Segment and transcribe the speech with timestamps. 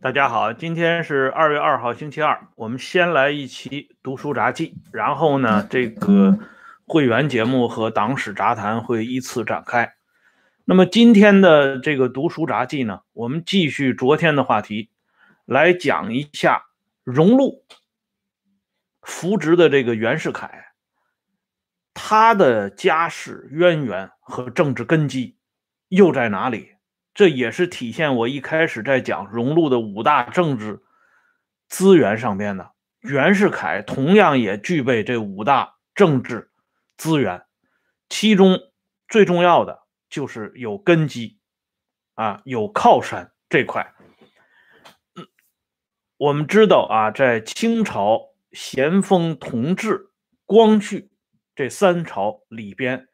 [0.00, 2.46] 大家好，今天是二月二号，星期二。
[2.54, 6.38] 我们先来一期读书杂记，然后呢，这个
[6.86, 9.92] 会员节目和党史杂谈会依次展开。
[10.64, 14.88] 那么今天的这个读书杂记呢，我们继续昨天的话题，
[15.44, 16.66] 来讲一下
[17.02, 17.64] 荣禄
[19.02, 20.66] 扶植的这个袁世凯，
[21.92, 25.36] 他的家世渊源和政治根基
[25.88, 26.77] 又在哪里？
[27.18, 30.84] 这也是体现我一开始在讲荣禄的五大政治
[31.66, 32.70] 资源上边的。
[33.00, 36.52] 袁世凯同样也具备这五大政治
[36.96, 37.44] 资源，
[38.08, 38.60] 其中
[39.08, 41.40] 最重要的就是有根基
[42.14, 43.92] 啊，有靠山这块。
[46.18, 50.12] 我们知道啊，在清朝咸丰、同治、
[50.46, 51.10] 光绪
[51.56, 53.08] 这三朝里边，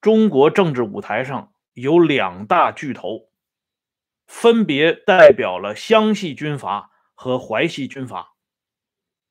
[0.00, 1.51] 中国政治舞台上。
[1.74, 3.30] 有两大巨头，
[4.26, 8.34] 分别代表了湘系军阀和淮系军阀，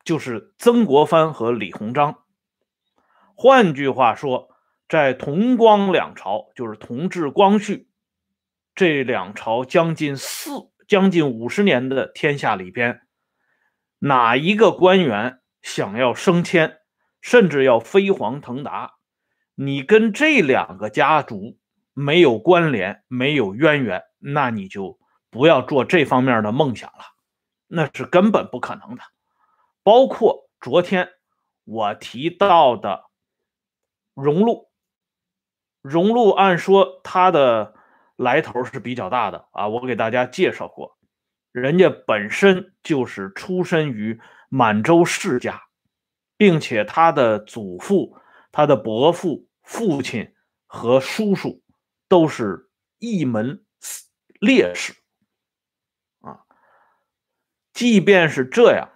[0.03, 2.23] 就是曾国藩和李鸿章。
[3.35, 4.49] 换句话说，
[4.89, 7.89] 在同光两朝，就是同治、光绪
[8.75, 10.51] 这两朝将近四、
[10.87, 13.01] 将近五十年的天下里边，
[13.99, 16.79] 哪一个官员想要升迁，
[17.21, 18.95] 甚至要飞黄腾达，
[19.55, 21.60] 你跟这两个家族。
[22.01, 24.97] 没有关联，没有渊源，那你就
[25.29, 27.05] 不要做这方面的梦想了，
[27.67, 29.03] 那是根本不可能的。
[29.83, 31.09] 包括昨天
[31.63, 33.03] 我提到的
[34.15, 34.71] 荣禄，
[35.83, 37.75] 荣禄按说他的
[38.15, 40.97] 来头是比较大的啊，我给大家介绍过，
[41.51, 45.61] 人家本身就是出身于满洲世家，
[46.35, 48.17] 并且他的祖父、
[48.51, 50.33] 他的伯父、父亲
[50.65, 51.60] 和叔叔。
[52.11, 53.63] 都是一门
[54.41, 54.91] 烈士
[56.19, 56.43] 啊！
[57.71, 58.89] 即便是这样，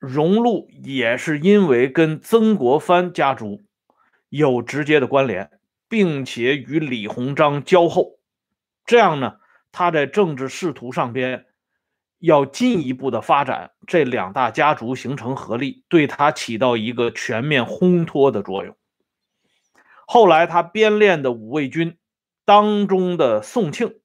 [0.00, 3.62] 荣禄也是因为跟曾国藩家族
[4.28, 8.18] 有直接的关联，并且与李鸿章交厚，
[8.84, 9.36] 这样呢，
[9.70, 11.46] 他在政治仕途上边
[12.18, 18.76] 要进一步的发展，这两大家族形成合力，对他起到一个全面烘托的作用。
[20.08, 21.96] 后来他编练的五位军。
[22.48, 24.00] 当中的宋庆、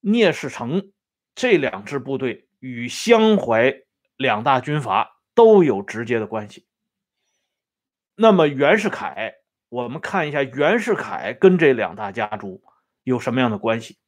[0.00, 0.90] 聂士成
[1.34, 3.82] 这两支部队与湘淮
[4.16, 6.66] 两大军阀都有直接的关系。
[8.14, 9.34] 那么袁世凯，
[9.68, 12.62] 我们看一下袁世凯跟这两大家族
[13.02, 13.98] 有什么样的关系？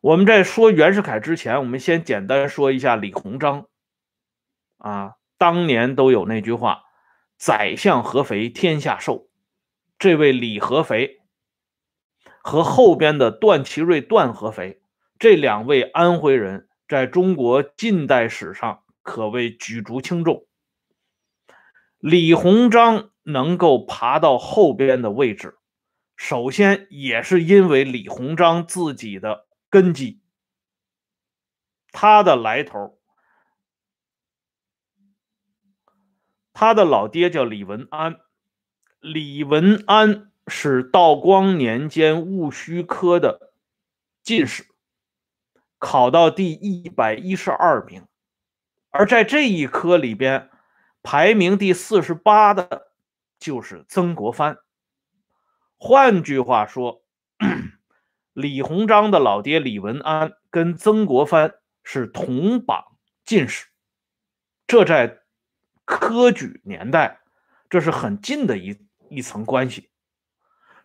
[0.00, 3.66] 我们在说袁世凯之前，我们先简单说一下李鸿章。
[4.78, 6.84] 啊，当年都有那句话
[7.36, 9.28] ：“宰相合肥，天下瘦。”
[10.00, 11.20] 这位李合肥。
[12.44, 14.82] 和后边的段祺瑞、段合肥
[15.18, 20.46] 这两位安徽人，在中国近代史上可谓举足轻重。
[21.98, 25.56] 李鸿章能够爬到后边的位置，
[26.16, 30.20] 首先也是因为李鸿章自己的根基，
[31.92, 32.98] 他的来头，
[36.52, 38.16] 他的老爹叫李文安，
[39.00, 40.30] 李文安。
[40.46, 43.52] 是道光年间戊戌科的
[44.22, 44.66] 进士，
[45.78, 48.06] 考到第一百一十二名，
[48.90, 50.50] 而在这一科里边，
[51.02, 52.92] 排名第四十八的
[53.38, 54.58] 就是曾国藩。
[55.76, 57.02] 换句话说，
[58.32, 63.66] 李鸿章的老爹李文安跟曾国藩是同榜进士，
[64.66, 65.20] 这在
[65.84, 67.20] 科举年代，
[67.68, 68.78] 这是很近的一
[69.08, 69.90] 一层关系。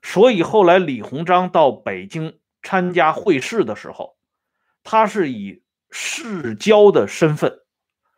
[0.02, 4.18] 所以后来李鸿章到北京参加会试的时候，
[4.82, 5.62] 他是以
[5.92, 7.60] 世交的身份、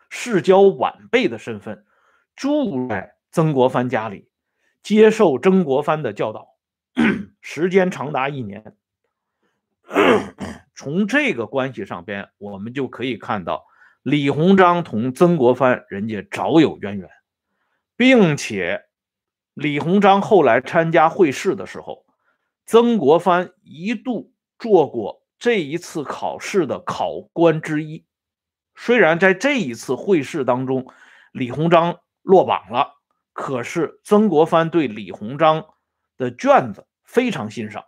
[0.09, 1.85] 世交晚辈的身份
[2.35, 4.29] 住在曾国藩家里，
[4.83, 6.47] 接受曾国藩的教导，
[7.41, 8.75] 时间长达一年。
[10.75, 13.65] 从这个关系上边，我们就可以看到
[14.03, 17.09] 李鸿章同曾国藩人家早有渊源，
[17.97, 18.85] 并且。
[19.53, 22.05] 李鸿章后来参加会试的时候，
[22.65, 28.05] 曾国藩一度做过这一次考试的考官之一。
[28.75, 30.87] 虽然在这一次会试当中，
[31.33, 32.93] 李鸿章落榜了，
[33.33, 35.65] 可是曾国藩对李鸿章
[36.17, 37.83] 的卷子非常欣赏。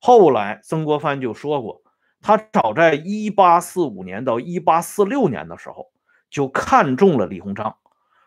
[0.00, 1.82] 后来曾国藩就说过，
[2.22, 5.92] 他早在1845年到1846年的时候
[6.30, 7.76] 就看中了李鸿章，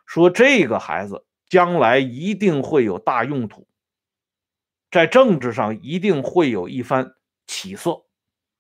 [0.06, 1.26] 说这个孩子。
[1.50, 3.68] 将来一定会有大用途，
[4.92, 7.16] 在政治上一定会有一番
[7.48, 8.06] 起色，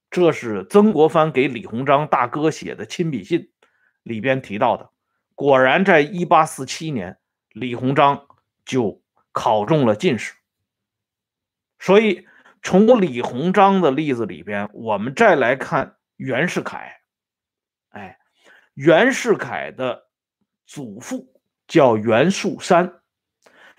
[0.09, 3.51] 这是曾国藩给李鸿章大哥写的亲笔信
[4.03, 4.89] 里边提到的。
[5.35, 7.17] 果然，在一八四七年，
[7.53, 8.27] 李鸿章
[8.65, 9.01] 就
[9.31, 10.33] 考中了进士。
[11.77, 12.27] 所以，
[12.61, 16.99] 从李鸿章的例子里边，我们再来看袁世凯。
[17.89, 18.19] 哎，
[18.73, 20.09] 袁世凯的
[20.65, 21.38] 祖父
[21.69, 23.01] 叫袁树山，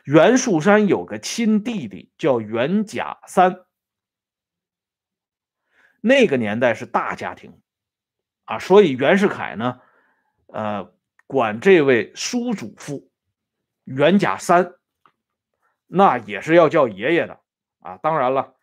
[0.05, 3.67] 袁树山有个亲弟弟叫袁甲三。
[6.01, 7.61] 那个年代是大家庭
[8.45, 9.81] 啊，所以袁世凯呢，
[10.47, 10.95] 呃，
[11.27, 13.11] 管这位叔祖父
[13.83, 14.75] 袁甲三，
[15.89, 17.41] 那也是要叫爷爷的
[17.81, 17.99] 啊。
[17.99, 18.55] 当然了，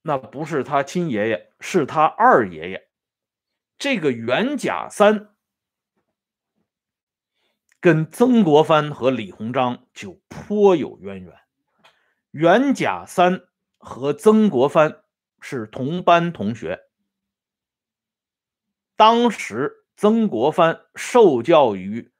[0.00, 2.88] 那不是他亲爷爷，是他二爷爷。
[3.76, 5.28] 这个袁甲三
[7.80, 11.34] 跟曾国藩和李鸿章就颇有渊源。
[12.30, 13.42] 袁甲三
[13.78, 15.02] 和曾国藩。
[15.40, 16.80] 是同班同学。
[18.96, 22.10] 当时曾国藩受教于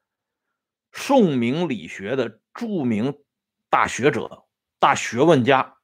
[0.93, 3.21] 宋明理学的著名
[3.69, 4.45] 大学者、
[4.79, 5.79] 大学问家、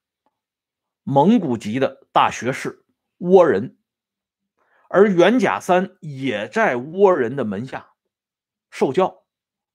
[1.03, 2.85] 蒙古籍的大学士
[3.19, 3.77] 倭人，
[4.87, 7.89] 而袁甲三也在倭人的门下
[8.69, 9.24] 受教，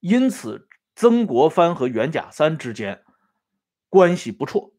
[0.00, 3.04] 因此曾国藩和袁甲三之间
[3.88, 4.74] 关系不错。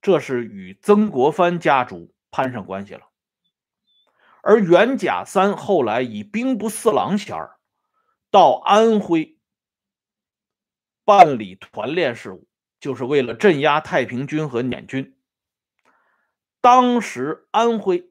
[0.00, 3.10] 这是与曾国藩家族攀上关系了，
[4.42, 7.58] 而袁甲三后来以兵部侍郎衔儿
[8.30, 9.38] 到安徽
[11.04, 12.48] 办理团练事务，
[12.78, 15.18] 就是为了镇压太平军和捻军。
[16.62, 18.10] 当时安徽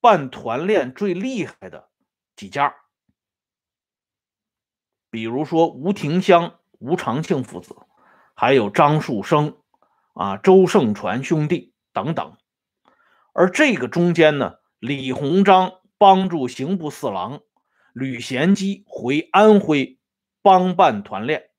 [0.00, 1.88] 办团练最厉害的
[2.36, 2.74] 几家，
[5.14, 7.76] 比如说吴廷香、吴长庆父子，
[8.34, 9.56] 还有张树声。
[10.14, 12.36] 啊，周盛传兄弟等等，
[13.32, 17.40] 而这个中间呢，李鸿章帮助刑部侍郎
[17.92, 19.98] 吕贤基回安徽
[20.40, 21.50] 帮办团练，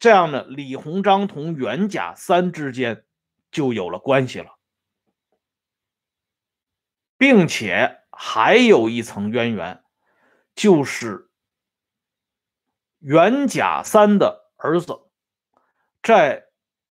[0.00, 3.04] 这样呢，李鸿章同袁甲三之间
[3.52, 4.58] 就有了关系了，
[7.16, 9.84] 并且还有一层渊源，
[10.56, 11.25] 就是
[13.06, 14.98] 袁甲三的儿子
[16.02, 16.44] 在。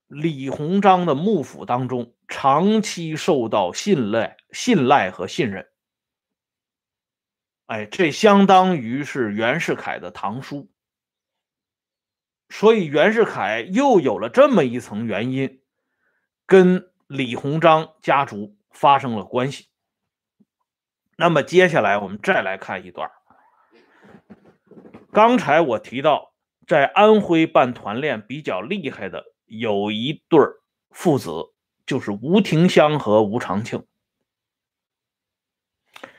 [0.08, 5.68] 李鸿章的幕府当中，长期受到信赖、信赖和信任。
[7.66, 10.72] 哎，这相当于是袁世凯的堂叔，
[12.50, 15.64] 所以袁世凯又有了这么一层原因，
[16.46, 19.70] 跟李鸿章家族发生了关系。
[21.18, 23.10] 那么接下来我们再来看一段。
[25.16, 26.34] 刚才我提到，
[26.68, 29.24] 在安徽办团练比较厉害的。
[29.46, 30.38] 有一对
[30.90, 31.54] 父子，
[31.86, 33.88] 就是吴廷香和吴长庆。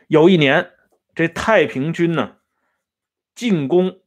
[0.06, 0.72] 有一年，
[1.14, 2.38] 这太平军呢
[3.34, 4.00] 进攻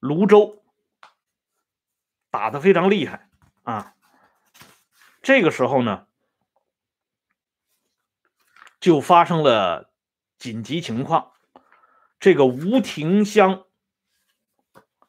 [0.00, 0.62] 泸州，
[2.28, 3.30] 打的非常厉害
[3.62, 3.94] 啊。
[5.22, 6.06] 这个时候呢，
[8.78, 9.90] 就发生了
[10.36, 11.32] 紧急情况。
[12.20, 13.66] 这个吴廷香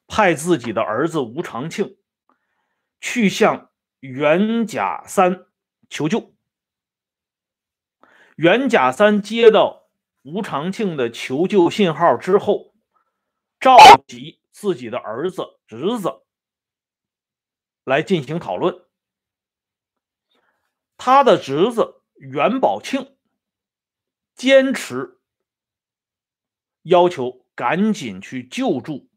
[0.08, 1.98] 派自己的儿子吴长庆。
[3.04, 5.48] 去向袁甲三
[5.90, 6.36] 求救。
[8.36, 9.90] 袁甲三接到
[10.22, 12.76] 吴长庆的求救信号之后，
[13.60, 13.76] 召
[14.08, 16.22] 集自己的儿子、侄子
[17.84, 18.86] 来进行讨论。
[20.96, 23.18] 他的侄子袁宝庆
[24.36, 25.20] 坚持
[26.84, 29.10] 要求赶紧去救助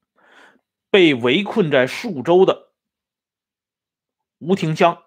[0.90, 2.72] 被围困在数州的。
[4.38, 5.02] 吴廷香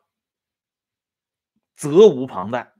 [1.76, 2.74] 责无旁贷，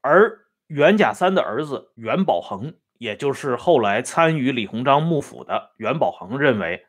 [0.00, 6.86] 而袁甲三的儿子袁宝恒，也就是后来参与李鸿章幕府的袁宝恒，认为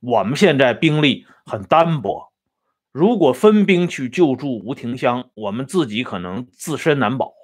[0.00, 2.32] 我们现在兵力很单薄，
[2.92, 7.37] 如果分兵去救助吴廷香，我们自己可能自身难保。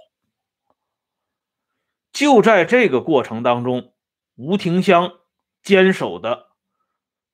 [2.15, 3.93] 就在这个过程当中，
[4.37, 5.13] 吴廷香
[5.63, 6.47] 坚守的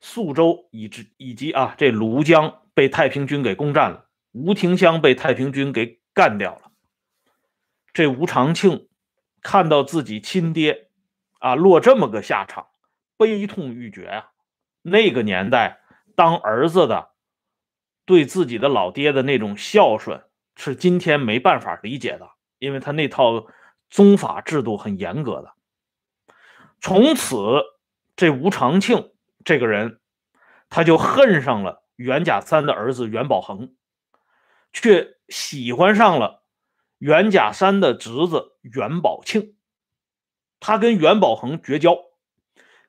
[0.01, 2.57] 宿州以及以及啊这庐江。
[2.73, 6.71] 被太平军给攻占了，吴廷香被太平军给干掉了。
[7.93, 8.89] 这吴长庆
[9.43, 10.89] 看到自己亲爹
[11.41, 12.69] 啊落这么个下场，
[13.19, 14.31] 悲痛欲绝啊！
[14.81, 15.81] 那个年代，
[16.15, 17.11] 当儿子的
[18.07, 20.23] 对自己的老爹的那种孝顺，
[20.55, 23.47] 是今天没办法理解的，因为他那套
[23.91, 25.53] 宗法制度很严格的。
[26.81, 27.37] 从此，
[28.17, 29.13] 这吴长庆
[29.45, 30.01] 这个人，
[30.71, 31.85] 他就恨上了。
[31.97, 33.75] 袁甲三的儿子袁宝恒，
[34.73, 36.43] 却喜欢上了
[36.97, 39.55] 袁甲三的侄子袁宝庆，
[40.61, 41.99] 他跟袁宝恒绝交，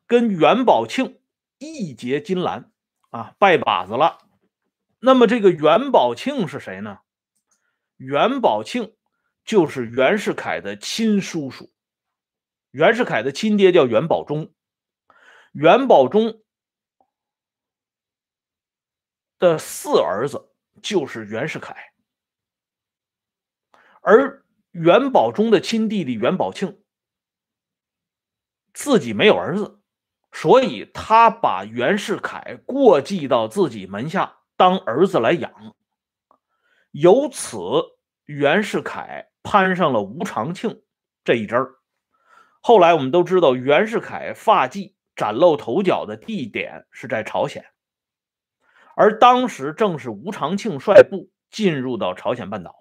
[0.08, 1.20] 跟袁宝庆
[1.58, 2.72] 义结金兰
[3.10, 4.20] 啊，拜把子了。
[5.00, 7.00] 那么这个袁宝庆是谁呢？
[7.98, 8.94] 袁宝庆
[9.52, 11.70] 就是袁世凯的亲叔叔，
[12.70, 14.54] 袁世凯的亲爹叫袁宝忠，
[15.52, 16.42] 袁宝忠
[19.40, 21.92] 的四儿子就是袁世凯，
[24.00, 26.82] 而袁宝忠的亲弟弟袁宝庆
[28.72, 29.82] 自己没有儿子，
[30.32, 34.38] 所以他把袁世凯过继到自己门下。
[34.56, 35.76] 当儿子来养，
[36.92, 37.58] 由此
[38.24, 40.82] 袁世凯攀上了吴长庆
[41.24, 41.76] 这一支儿。
[42.62, 47.66] 后来我们都知道，袁世凯发迹崭露头角的地点是在朝鲜，
[48.96, 52.76] 而当时正是吴长庆率部进入到朝鲜半岛。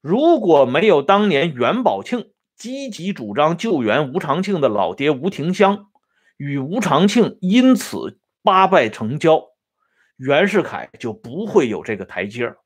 [0.00, 5.90] 如果没有当年袁宝庆积极主张救援吴长庆的老爹吴廷香，
[6.36, 9.48] 与吴长庆因此八拜成交。
[10.16, 12.58] 袁世凯就不会有这个台阶儿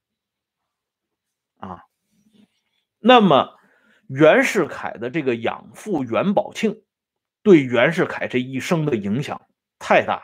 [1.59, 1.85] 啊。
[3.07, 3.57] 那么，
[4.09, 6.83] 袁世凯的这个养父袁宝庆，
[7.45, 9.47] 对袁世凯这一生的影响
[9.79, 10.23] 太大了。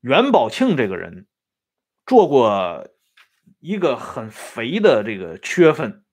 [0.00, 1.26] 袁宝庆这个人
[2.06, 2.88] 做过
[3.58, 6.06] 一个很肥的这个缺分，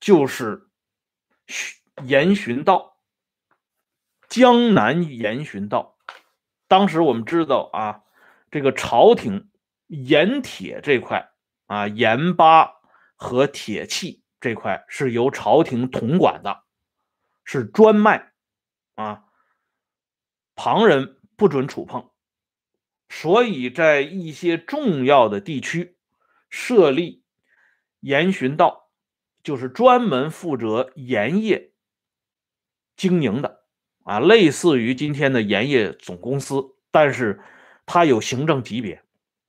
[0.00, 0.68] 就是
[2.02, 2.96] 严巡道，
[4.28, 5.96] 江南严巡道。
[6.66, 8.02] 当时我们知道啊。
[8.48, 9.50] 这个朝廷
[9.86, 11.30] 盐铁这块
[11.66, 12.75] 啊，盐巴
[13.16, 16.62] 和铁器这块是由朝廷统管的，
[17.44, 18.32] 是专卖
[18.94, 19.24] 啊，
[20.54, 22.08] 旁人不准触碰。
[23.08, 25.96] 所以在一些重要的地区
[26.48, 27.24] 设立
[27.98, 28.90] 盐巡道，
[29.42, 31.72] 就是专门负责盐业
[32.96, 33.64] 经营的
[34.04, 37.42] 啊，类似于今天的盐业总公司，但是。
[37.88, 39.00] 它有行政级别，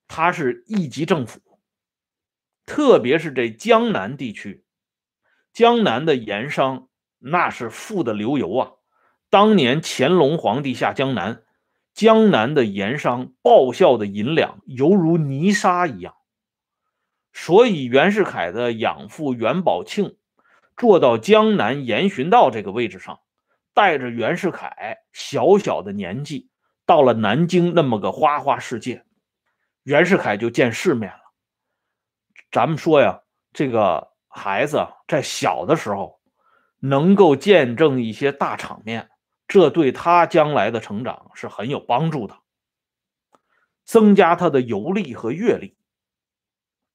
[0.07, 1.39] 它是一级政府，
[2.67, 4.65] 特别是这江南地区，
[5.53, 8.71] 江南的盐商那是富得流油啊！
[9.29, 11.41] 当年乾隆皇帝下江南，
[11.93, 16.13] 江南的盐商报效的银两犹如泥沙一样，
[17.31, 20.17] 所以袁世凯的养父袁宝庆
[20.75, 23.19] 做到江南盐巡道这个位置上，
[23.73, 26.49] 带着袁世凯小小的年纪。
[26.85, 29.05] 到了南京那么个花花世界，
[29.83, 31.26] 袁世凯就见世面了。
[32.57, 33.21] 咱们说呀，
[33.53, 36.19] 这个孩子在小的时候
[36.79, 39.11] 能够见证一些大场面，
[39.47, 42.35] 这对他将来的成长是很有帮助的，
[43.85, 45.77] 增加他的游历和阅历。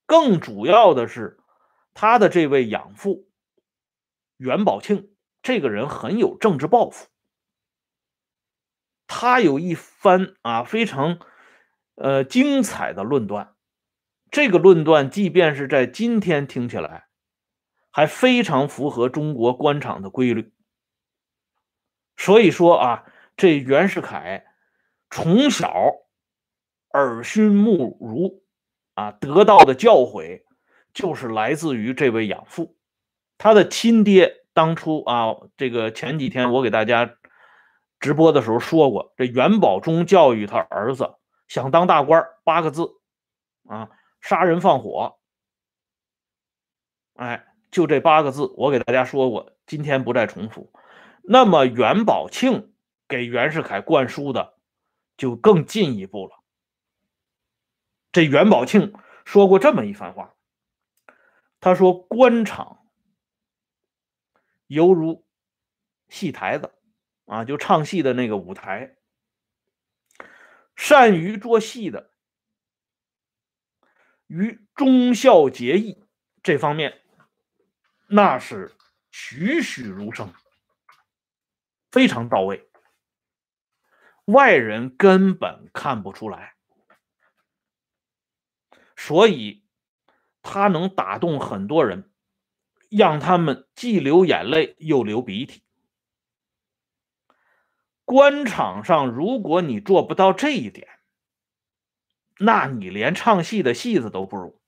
[0.04, 1.38] 更主要的是，
[1.94, 3.28] 他的这位养父
[4.38, 7.06] 袁宝庆这个人很有政治抱负。
[9.06, 11.20] 他有一番啊非常
[11.94, 13.51] 呃精彩的论断，
[14.32, 17.06] 这个论断即便是在今天听起来，
[17.90, 20.52] 还非常符合中国官场的规律。
[22.16, 23.04] 所以说啊，
[23.36, 24.44] 这袁世凯
[25.10, 25.72] 从小
[26.94, 28.42] 耳熏目濡
[28.94, 30.42] 啊，得到的教诲
[30.92, 32.76] 就是来自于这位养父，
[33.38, 37.14] 他的亲爹当初啊，这个前几天我给大家。
[38.00, 41.14] 直播的时候说过，这袁宝忠教育他儿子
[41.46, 42.96] 想当大官八个字
[43.68, 43.90] 啊，
[44.22, 45.18] 杀人放火。
[47.12, 50.72] 哎，就这八个字，我给大家说过，今天不再重复。
[51.22, 52.74] 那么袁宝庆
[53.06, 54.54] 给袁世凯灌输的
[55.18, 56.42] 就更进一步了。
[58.12, 58.94] 这袁宝庆
[59.26, 60.34] 说过这么一番话，
[61.60, 62.86] 他说：“官场
[64.68, 65.26] 犹如
[66.08, 66.72] 戏台子。”
[67.26, 68.96] 啊，就唱戏的那个舞台，
[70.76, 72.10] 善于做戏的，
[74.32, 76.02] 于忠孝节义
[76.42, 77.02] 这方面，
[78.08, 78.74] 那是
[79.10, 80.32] 栩栩如生，
[81.90, 82.66] 非常到位，
[84.24, 86.54] 外人根本看不出来，
[88.96, 89.66] 所以
[90.40, 92.10] 他能打动很多人，
[92.90, 95.62] 让他们既流眼泪又流鼻涕。
[98.06, 100.91] 官场上，如果你做不到这一点，
[102.38, 104.60] 那你连唱戏的戏子都不如。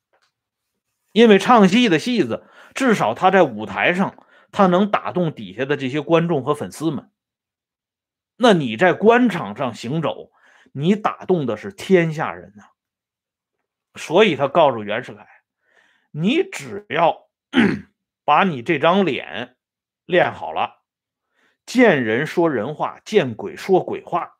[1.13, 7.11] 因为唱戏的戏子，至少他在舞台上，他能打动底下的这些观众和粉丝们。
[8.37, 10.33] 那你在官场上行走，
[10.73, 12.65] 你打动的是天下人呐。
[13.95, 15.25] 所以他告诉袁世凯，
[16.11, 17.29] 你只要
[18.25, 19.57] 把你这张脸
[20.07, 20.83] 练好了，
[21.65, 24.37] 见人说人话，见鬼说鬼话。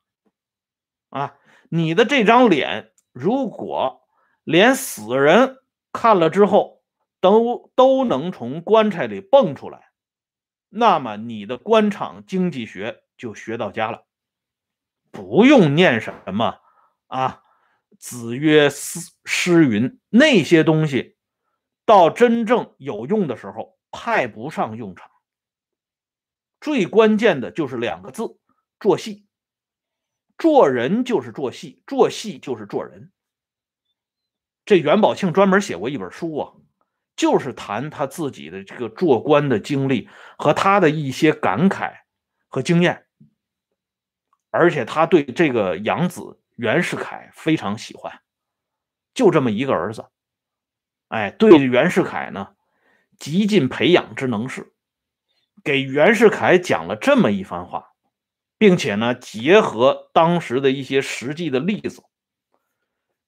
[1.11, 1.37] 啊，
[1.69, 4.03] 你的这张脸，如果
[4.43, 6.83] 连死人看了之后
[7.21, 9.93] 都都能从棺材里蹦出来，
[10.69, 14.05] 那么你的官场经济学就学到家了，
[15.13, 16.59] 不用念什么
[17.07, 17.41] 啊。
[17.97, 21.17] 子曰：“诗诗云，那些东西
[21.87, 25.09] 到真正有用的时候派不上用场。
[26.61, 28.41] 最关键的就是两个字：
[28.81, 29.24] 做戏。
[30.39, 33.11] 做人就是做戏，做戏就是做人。
[34.65, 36.53] 这袁宝庆专门写过一本书啊，
[37.17, 41.93] 就是谈他自己的这个做官的经历和他的一些感慨
[42.49, 43.07] 和经验，
[44.51, 48.21] 而且他对这个养子。”袁世凯非常喜欢，
[49.13, 50.07] 就这么一个儿子，
[51.09, 52.55] 哎，对袁世凯呢，
[53.19, 54.73] 极尽培养之能事，
[55.65, 57.94] 给袁世凯讲了这么一番话，
[58.65, 62.03] 并且呢，结合当时的一些实际的例子，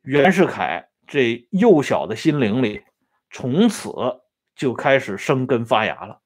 [0.01, 2.85] 袁世凯这幼小的心灵里，
[3.31, 3.93] 从此
[4.55, 6.23] 就开始生根发芽了。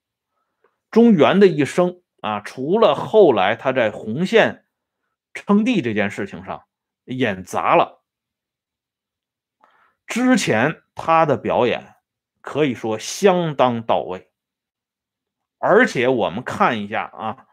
[0.92, 4.64] 中原的一生啊，除了后来他在红线
[5.34, 6.62] 称帝这件事情上。
[7.06, 8.04] 演砸了。
[10.06, 11.96] 之前他的表演
[12.40, 14.30] 可以说相当到位，
[15.58, 17.46] 而且我们看一下啊，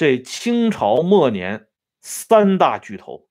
[0.00, 1.68] 这清朝末年
[2.00, 3.28] 三大巨头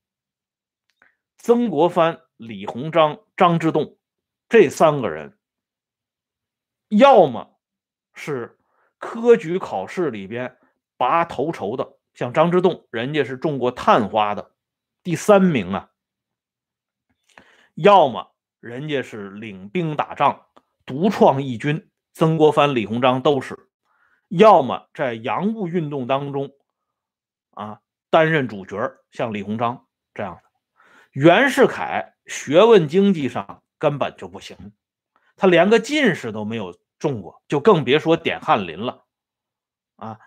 [1.36, 3.98] 曾国藩、李鸿章、张之洞
[4.48, 5.40] 这三个人，
[6.90, 7.60] 要么
[8.14, 8.60] 是
[9.00, 10.60] 科举考试里边
[10.96, 14.54] 拔头筹的，像张之洞，人家是中过探花的。
[15.02, 15.90] 第三名啊，
[17.74, 20.46] 要么人家是领兵打仗，
[20.86, 23.56] 独创一军，曾国藩、李鸿章都是；
[24.30, 26.52] 要么在洋务运动当中
[27.52, 28.78] 啊担任主角，
[29.12, 30.42] 像李鸿章这样的。
[31.12, 34.72] 袁世凯学问经济上根本就不行，
[35.36, 39.04] 他连个进士都没有中过，就更别说点翰林了。
[39.98, 40.20] 啊，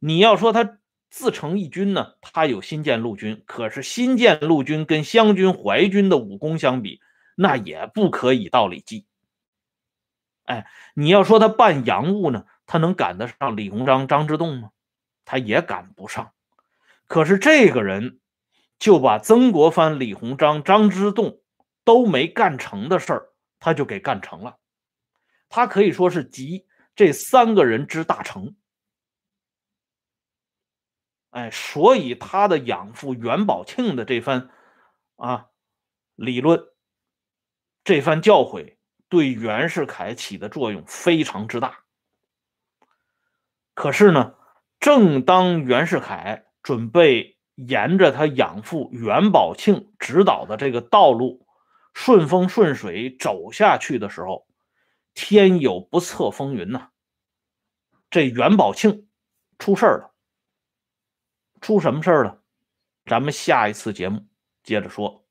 [0.00, 0.76] 你要说他。
[1.12, 7.00] 自成一军呢，他有新建陆军，可是新建陆军跟湘军、淮军的武功相比，
[7.34, 9.08] 那也不可以道理计。
[10.44, 14.70] 哎，你要说他办洋务呢，他能赶得上李鸿章、张之洞吗？
[15.24, 16.32] 他也赶不上。
[17.08, 18.20] 可是这个人
[18.78, 21.42] 就把曾国藩、李鸿章、张之洞
[21.82, 24.60] 都没干成的事儿，他就给干成了。
[25.48, 28.54] 他可以说是集这三个人之大成。
[31.30, 34.48] 哎，所以他的养父袁宝庆的这番
[35.16, 35.48] 啊
[36.14, 36.64] 理论，
[37.82, 38.76] 这番教诲，
[39.08, 41.80] 对袁世凯起的作用非常之大。
[43.80, 44.34] 可是呢，
[44.78, 51.46] 正当袁世凯准备沿着他养父袁宝庆指导的这个道路
[51.94, 54.46] 顺风顺水走下去的时候，
[55.14, 56.90] 天有不测风云呐！
[58.10, 59.08] 这袁宝庆
[59.58, 60.12] 出事了。
[61.62, 62.42] 出什么事儿了？
[63.06, 64.26] 咱们下一次节目
[64.62, 65.24] 接着说。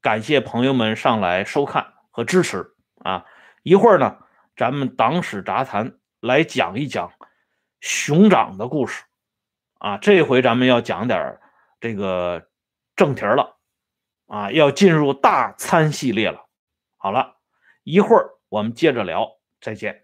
[0.00, 3.24] 感谢朋友们上来收看和支持啊！
[3.62, 4.18] 一会儿呢，
[4.56, 7.12] 咱们党史杂谈来讲一讲
[7.84, 9.04] 熊掌的故事
[9.78, 9.98] 啊。
[9.98, 11.38] 这回咱们要讲点
[11.80, 12.48] 这个
[12.96, 13.58] 正题了
[14.26, 16.46] 啊，要进入大餐系列了。
[16.96, 17.36] 好了，
[17.82, 19.28] 一会儿我们接着聊，
[19.60, 20.03] 再见。